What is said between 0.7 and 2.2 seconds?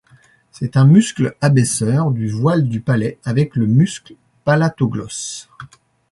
un muscle abaisseur